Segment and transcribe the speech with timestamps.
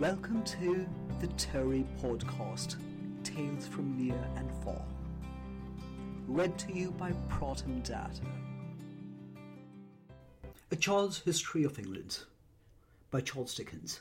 [0.00, 0.88] Welcome to
[1.20, 2.76] the Tory Podcast,
[3.22, 4.82] Tales from Near and Far.
[6.26, 8.22] Read to you by Protum Data.
[10.70, 12.20] A Child's History of England
[13.10, 14.00] by Charles Dickens.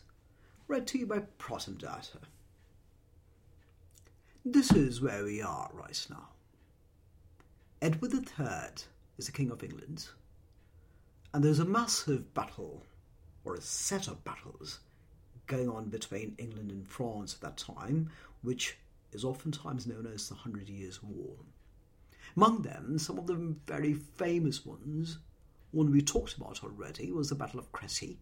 [0.69, 2.19] Read to you by Protum Data.
[4.45, 6.29] This is where we are right now.
[7.81, 8.85] Edward III
[9.17, 10.07] is the King of England,
[11.33, 12.85] and there's a massive battle,
[13.43, 14.79] or a set of battles,
[15.49, 18.09] going on between England and France at that time,
[18.41, 18.77] which
[19.11, 21.35] is oftentimes known as the Hundred Years' War.
[22.37, 25.17] Among them, some of the very famous ones,
[25.71, 28.19] one we talked about already, was the Battle of Crecy.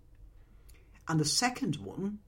[1.08, 2.20] And the second one,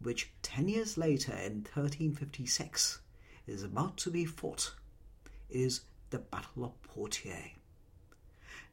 [0.00, 3.00] which 10 years later in 1356
[3.46, 4.74] is about to be fought,
[5.50, 7.50] is the Battle of Poitiers.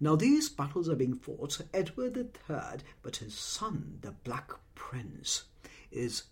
[0.03, 1.61] Now, these battles are being fought.
[1.75, 5.43] Edward III, but his son, the Black Prince,
[5.91, 6.23] is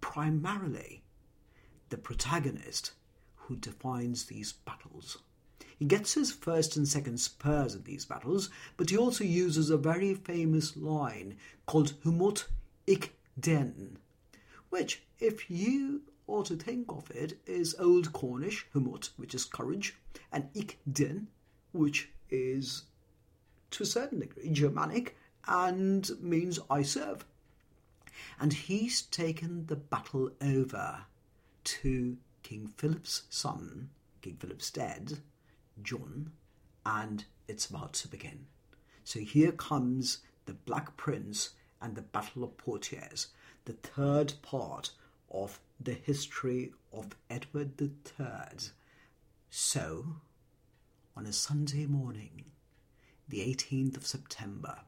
[0.00, 1.02] primarily
[1.88, 2.92] the protagonist
[3.34, 5.18] who defines these battles.
[5.76, 9.76] He gets his first and second spurs in these battles, but he also uses a
[9.76, 12.46] very famous line called Houmout
[12.86, 13.98] Ich dien,
[14.70, 19.96] which, if you ought to think of it, is Old Cornish, Houmout, which is courage,
[20.30, 21.26] and Ich dien,
[21.76, 22.84] which is
[23.70, 27.24] to a certain degree Germanic and means I serve.
[28.40, 31.04] And he's taken the battle over
[31.64, 33.90] to King Philip's son,
[34.22, 35.20] King Philip's dead,
[35.82, 36.32] John,
[36.84, 38.46] and it's about to begin.
[39.04, 43.28] So here comes the Black Prince and the Battle of Poitiers,
[43.64, 44.90] the third part
[45.30, 48.70] of the history of Edward III.
[49.50, 50.16] So,
[51.16, 52.44] on a Sunday morning,
[53.26, 54.80] the 18th of September.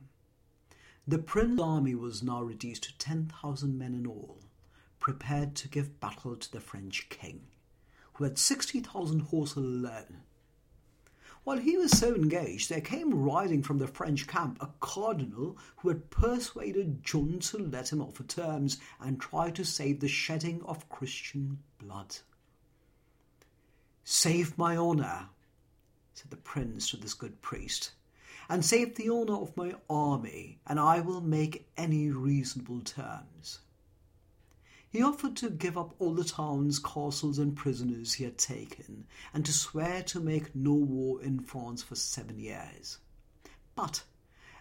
[1.07, 4.41] The Prince's army was now reduced to 10,000 men in all,
[5.01, 7.47] prepared to give battle to the French king,
[8.13, 10.23] who had 60,000 horse alone.
[11.45, 15.89] While he was so engaged, there came riding from the French camp a cardinal who
[15.89, 20.91] had persuaded John to let him offer terms and try to save the shedding of
[20.91, 22.19] Christian blood.
[24.05, 25.31] Save my honour,
[26.19, 27.93] said the prince to this good priest,
[28.49, 33.61] and save the honour of my army, and I will make any reasonable terms.
[34.91, 39.47] He offered to give up all the towns, castles, and prisoners he had taken, and
[39.47, 42.99] to swear to make no war in France for seven years.
[43.77, 44.03] But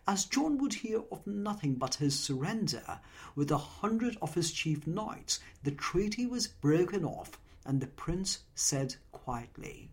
[0.08, 3.00] as John would hear of nothing but his surrender,
[3.36, 8.42] with a hundred of his chief knights, the treaty was broken off, and the prince
[8.54, 9.90] said quietly,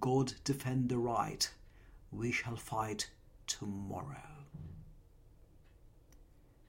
[0.00, 1.50] God defend the right,
[2.10, 3.10] we shall fight
[3.46, 4.44] tomorrow.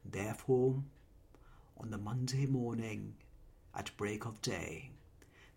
[0.04, 0.84] Therefore,
[1.78, 3.16] on the Monday morning,
[3.76, 4.92] at break of day,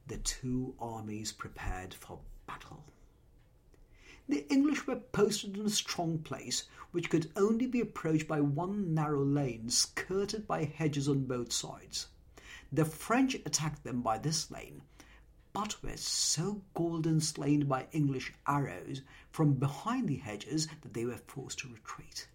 [0.07, 2.85] the two armies prepared for battle.
[4.29, 8.93] The English were posted in a strong place, which could only be approached by one
[8.95, 12.09] narrow lane skirted by hedges on both sides.
[12.73, 14.83] The French attacked them by this lane,
[15.57, 19.01] but were so golden slain by English arrows
[19.31, 22.29] from behind the hedges that they were forced to retreat.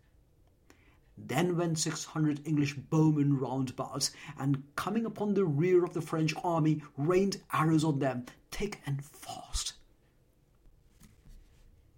[1.15, 6.01] Then went six hundred English bowmen round about, and coming upon the rear of the
[6.01, 9.73] French army, rained arrows on them, thick and fast.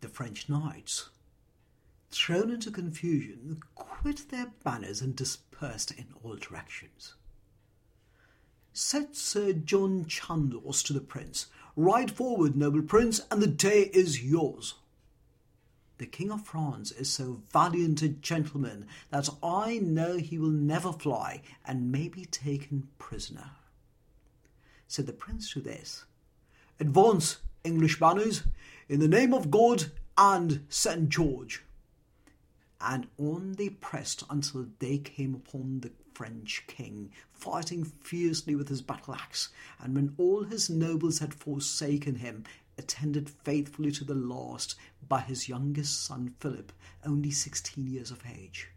[0.02, 1.10] The French knights,
[2.12, 7.14] thrown into confusion, quit their banners and dispersed in all directions.
[8.76, 11.46] Said Sir John Chandos to the prince,
[11.76, 14.74] Ride forward, noble prince, and the day is yours.
[16.00, 20.92] The King of France is so valiant a gentleman that I know he will never
[20.92, 23.52] fly and may be taken prisoner.
[24.88, 26.06] Said the prince to this,
[26.80, 28.42] Advance, English banners,
[28.90, 31.10] in the name of God and St.
[31.10, 31.64] George.
[32.82, 38.82] And on they pressed until they came upon the French king, fighting fiercely with his
[38.82, 39.50] battle axe,
[39.80, 42.44] and when all his nobles had forsaken him,
[42.78, 44.76] attended faithfully to the last
[45.08, 46.72] by his youngest son Philip,
[47.06, 48.70] only sixteen years of age.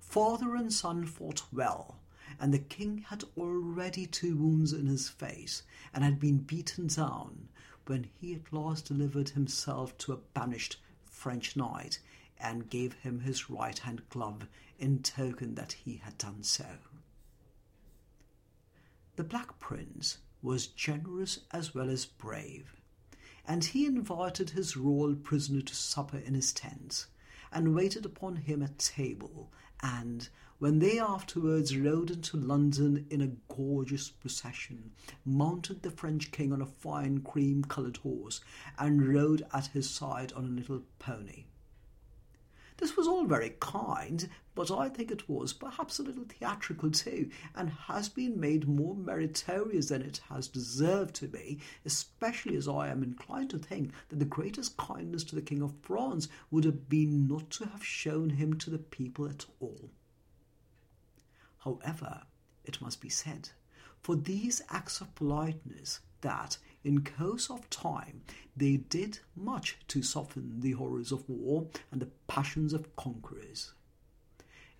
[0.00, 2.00] Father and son fought well,
[2.40, 7.48] and the king had already two wounds in his face, and had been beaten down,
[7.86, 11.98] when he at last delivered himself to a banished French knight,
[12.40, 14.46] and gave him his right hand glove
[14.78, 16.66] in token that he had done so.
[19.16, 22.76] The Black Prince was generous as well as brave,
[23.44, 27.06] and he invited his royal prisoner to supper in his tent,
[27.50, 29.52] and waited upon him at table,
[29.82, 34.92] and when they afterwards rode into London in a gorgeous procession,
[35.24, 38.40] mounted the French king on a fine cream coloured horse,
[38.78, 41.44] and rode at his side on a little pony.
[42.78, 47.28] This was all very kind, but I think it was perhaps a little theatrical too,
[47.56, 52.88] and has been made more meritorious than it has deserved to be, especially as I
[52.88, 56.88] am inclined to think that the greatest kindness to the King of France would have
[56.88, 59.90] been not to have shown him to the people at all.
[61.58, 62.22] However,
[62.64, 63.50] it must be said,
[64.02, 66.58] for these acts of politeness that,
[66.88, 68.22] in course of time,
[68.56, 73.74] they did much to soften the horrors of war and the passions of conquerors.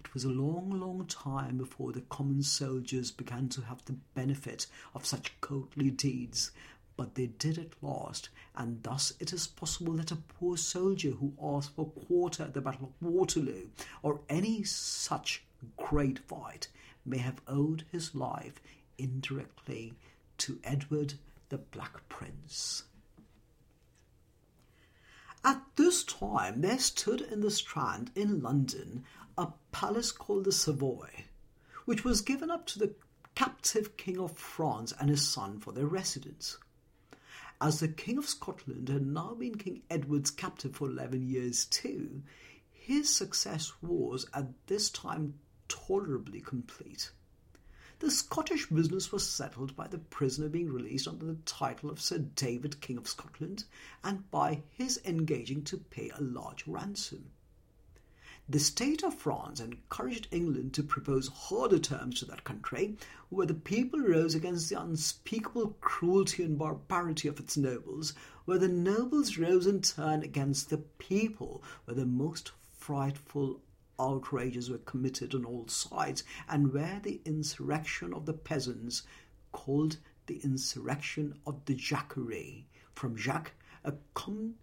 [0.01, 4.69] It was a long, long time before the common soldiers began to have the benefit
[4.95, 6.51] of such courtly deeds,
[6.97, 11.35] but they did at last, and thus it is possible that a poor soldier who
[11.43, 13.69] asked for quarter at the Battle of Waterloo,
[14.03, 15.45] or any such
[15.77, 16.69] great fight,
[17.05, 18.63] may have owed his life
[18.97, 19.93] indirectly
[20.39, 21.13] to Edward
[21.49, 22.85] the Black Prince.
[25.45, 29.05] At this time, there stood in the Strand in London
[29.37, 31.25] a palace called the Savoy,
[31.85, 32.95] which was given up to the
[33.35, 36.59] captive King of France and his son for their residence.
[37.61, 42.23] As the King of Scotland had now been King Edward's captive for eleven years too,
[42.71, 45.35] his success was at this time
[45.69, 47.11] tolerably complete.
[48.01, 52.19] The Scottish business was settled by the prisoner being released under the title of Sir
[52.19, 53.65] David, King of Scotland,
[54.05, 57.33] and by his engaging to pay a large ransom.
[58.49, 62.97] The state of France encouraged England to propose harder terms to that country,
[63.31, 68.15] where the people rose against the unspeakable cruelty and barbarity of its nobles,
[68.45, 73.61] where the nobles rose in turn against the people, where the most frightful
[73.99, 79.03] outrages were committed on all sides, and where the insurrection of the peasants,
[79.53, 79.97] called
[80.27, 83.53] the insurrection of the Jacquerie, from Jacques,
[83.85, 84.55] a common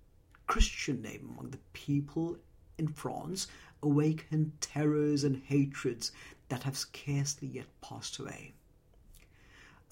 [0.48, 2.38] Christian name among the people
[2.78, 3.48] in France,
[3.82, 6.12] awakened terrors and hatreds
[6.50, 8.54] that have scarcely yet passed away.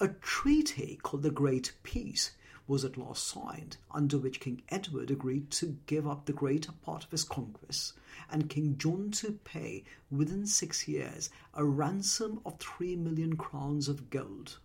[0.00, 2.32] A treaty called the Great Peace
[2.66, 7.04] was at last signed, under which King Edward agreed to give up the greater part
[7.04, 7.92] of his conquests,
[8.30, 14.08] and King John to pay, within six years, a ransom of three million crowns of
[14.08, 14.58] gold.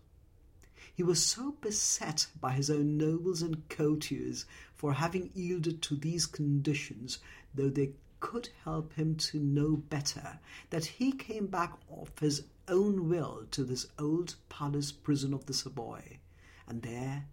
[0.94, 6.26] He was so beset by his own nobles and courtiers for having yielded to these
[6.26, 7.18] conditions,
[7.54, 13.08] though they could help him to know better, that he came back of his own
[13.08, 16.18] will to this old palace prison of the Savoy,
[16.66, 17.26] and there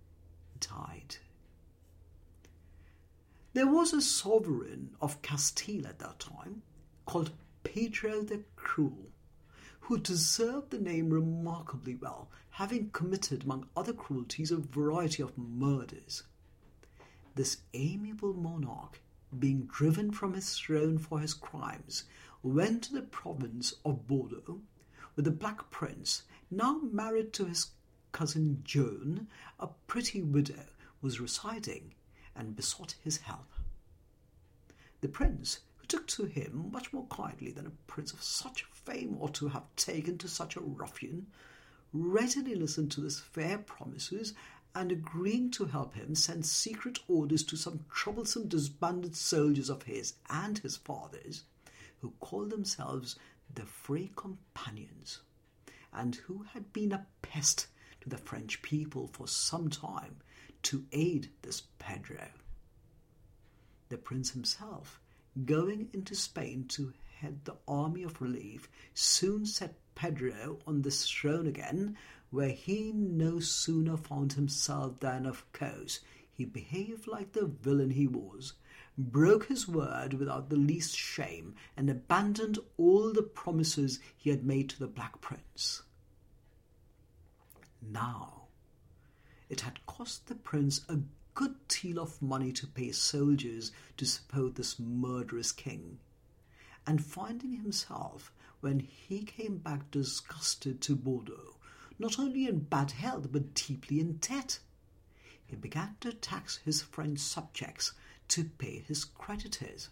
[0.59, 1.17] died.
[3.53, 6.61] There was a sovereign of Castile at that time
[7.05, 7.31] called
[7.63, 9.11] Pedro the Cruel,
[9.81, 16.23] who deserved the name remarkably well, having committed, among other cruelties, a variety of murders.
[17.35, 18.99] This amiable monarch,
[19.37, 22.03] being driven from his throne for his crimes,
[22.43, 24.61] went to the province of Bordeaux,
[25.15, 27.67] where the Black Prince, now married to his
[28.11, 29.27] cousin Joan,
[29.59, 30.65] a pretty widow,
[31.01, 31.93] was residing,
[32.35, 33.51] and besought his help.
[35.01, 39.17] The prince, who took to him much more kindly than a prince of such fame
[39.19, 41.27] ought to have taken to such a ruffian,
[41.93, 44.33] readily listened to his fair promises,
[44.75, 50.13] and agreeing to help him, sent secret orders to some troublesome disbanded soldiers of his
[50.29, 51.43] and his father's,
[52.01, 53.15] who called themselves
[53.53, 55.21] the Free Companions,
[55.91, 57.67] and who had been a pest
[58.09, 60.17] the French people for some time
[60.63, 62.27] to aid this Pedro.
[63.89, 64.99] The prince himself,
[65.45, 71.47] going into Spain to head the army of relief, soon set Pedro on the throne
[71.47, 71.97] again,
[72.29, 78.07] where he no sooner found himself than, of course, he behaved like the villain he
[78.07, 78.53] was,
[78.97, 84.69] broke his word without the least shame, and abandoned all the promises he had made
[84.69, 85.81] to the Black Prince.
[87.89, 88.47] Now,
[89.49, 90.99] it had cost the prince a
[91.33, 95.99] good deal of money to pay soldiers to support this murderous king,
[96.85, 101.55] and finding himself, when he came back disgusted to Bordeaux,
[101.97, 104.59] not only in bad health but deeply in debt,
[105.45, 107.93] he began to tax his French subjects
[108.27, 109.89] to pay his creditors.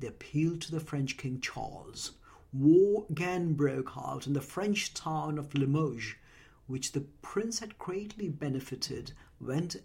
[0.00, 2.12] They appealed to the French King Charles.
[2.52, 6.14] War again broke out in the French town of Limoges,
[6.68, 9.76] which the prince had greatly benefited, went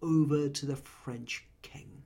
[0.00, 2.02] over to the French king.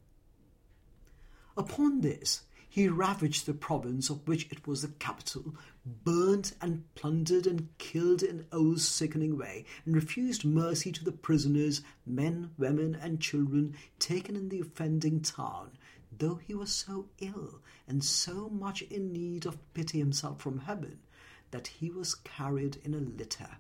[1.56, 2.42] Upon this,
[2.74, 5.54] He ravaged the province of which it was the capital,
[5.86, 11.82] burnt and plundered and killed in old sickening way, and refused mercy to the prisoners,
[12.04, 15.78] men, women, and children taken in the offending town,
[16.18, 20.98] though he was so ill and so much in need of pity himself from heaven
[21.52, 23.58] that he was carried in a litter.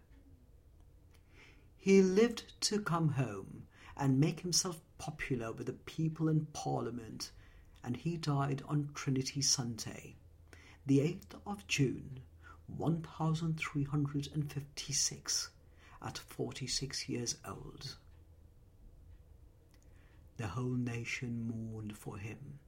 [1.84, 7.30] He lived to come home and make himself popular with the people and Parliament
[7.82, 10.16] and he died on Trinity Sunday,
[10.86, 12.20] the 8th of June,
[12.68, 15.50] 1356,
[16.00, 17.96] at 46 years old.
[20.38, 22.60] The whole nation mourned for him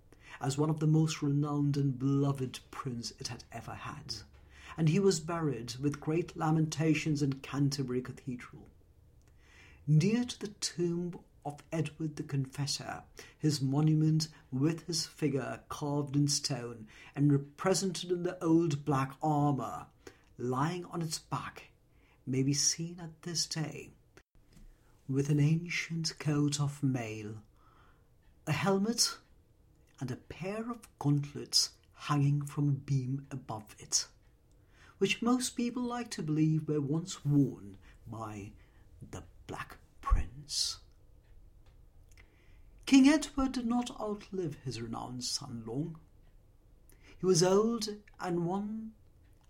[0.42, 4.16] as one of the most renowned and beloved prince it had ever had,
[4.76, 8.68] and he was buried with great lamentations in Canterbury Cathedral.
[9.88, 13.04] Near to the tomb of Edward the Confessor,
[13.38, 19.86] his monument with his figure carved in stone and represented in the old black armour,
[20.38, 21.70] lying on its back,
[22.26, 23.90] may be seen at this day,
[25.08, 27.36] with an ancient coat of mail,
[28.48, 29.18] a helmet,
[30.00, 34.08] and a pair of gauntlets hanging from a beam above it,
[34.98, 37.78] which most people like to believe were once worn
[38.08, 38.50] by
[39.12, 40.78] the Black Prince.
[42.84, 45.98] King Edward did not outlive his renowned son long.
[47.18, 47.88] He was old,
[48.20, 48.92] and one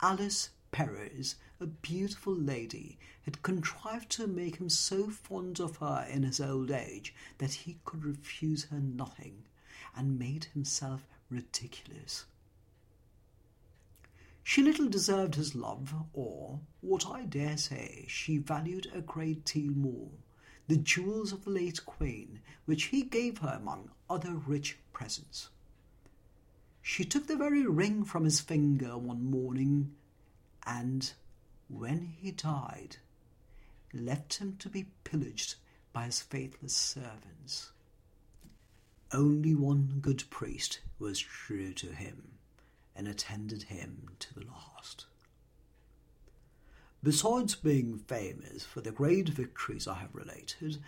[0.01, 6.23] Alice Perrers, a beautiful lady, had contrived to make him so fond of her in
[6.23, 9.45] his old age that he could refuse her nothing,
[9.95, 12.25] and made himself ridiculous.
[14.49, 19.73] She little deserved his love, or, what I dare say, she valued a great deal
[19.73, 20.09] more
[20.67, 25.49] the jewels of the late queen, which he gave her among other rich presents.
[26.81, 29.97] She took the very ring from his finger one morning,
[30.65, 31.11] and,
[31.67, 32.95] when he died,
[33.93, 35.55] left him to be pillaged
[35.91, 37.73] by his faithless servants.
[39.11, 42.37] Only one good priest was true to him
[42.97, 45.05] and attended him to the last.
[47.03, 50.79] Besides being famous for the great victories I have related,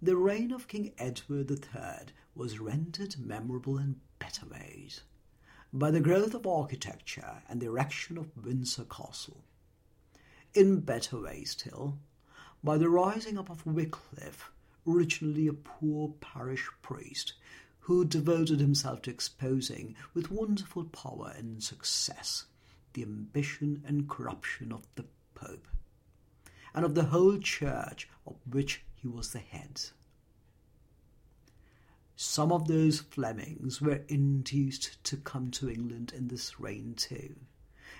[0.00, 5.02] the reign of King Edward III was rendered memorable in better ways
[5.72, 9.44] by the growth of architecture and the erection of Windsor Castle.
[10.54, 11.98] In better ways still,
[12.62, 14.50] by the rising up of Wycliffe,
[14.86, 17.34] originally a poor parish priest,
[17.86, 22.46] who devoted himself to exposing with wonderful power and success
[22.94, 25.04] the ambition and corruption of the
[25.36, 25.68] Pope,
[26.74, 29.80] and of the whole Church of which he was the head.
[32.16, 37.36] Some of those Flemings were induced to come to England in this reign too,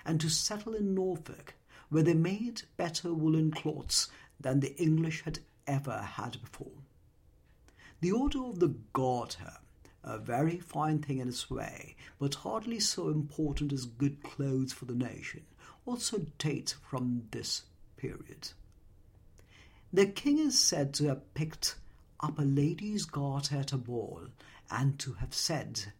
[0.03, 1.55] and to settle in Norfolk,
[1.87, 6.83] where they made better woolen cloths than the English had ever had before.
[8.01, 9.59] The Order of the Garter,
[10.07, 14.85] a very fine thing in its way, but hardly so important as good clothes for
[14.85, 15.43] the nation,
[15.85, 17.63] also dates from this
[17.97, 18.49] period.
[19.91, 21.75] The king is said to have picked
[22.19, 24.27] up a lady's garter at a ball
[24.71, 25.93] and to have said,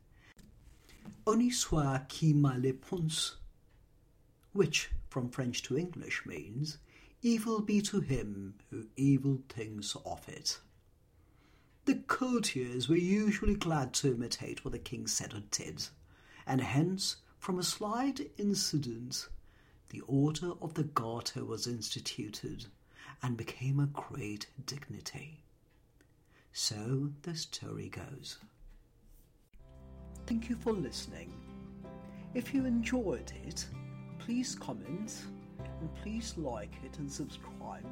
[1.25, 3.35] Honi soit qui mal pense,
[4.53, 6.77] which from French to English means,
[7.23, 10.59] Evil be to him who evil thinks of it.
[11.87, 15.87] The courtiers were usually glad to imitate what the king said or did,
[16.45, 19.29] and hence, from a slight incident,
[19.87, 22.65] the Order of the Garter was instituted
[23.23, 25.45] and became a great dignity.
[26.51, 28.37] So the story goes.
[30.25, 31.33] Thank you for listening.
[32.33, 33.65] If you enjoyed it,
[34.19, 35.15] please comment
[35.79, 37.85] and please like it and subscribe.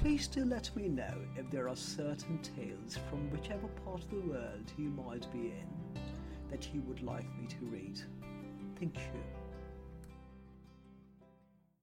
[0.00, 4.20] Please do let me know if there are certain tales from whichever part of the
[4.20, 5.66] world you might be in
[6.50, 7.98] that you would like me to read.
[8.78, 9.43] Thank you.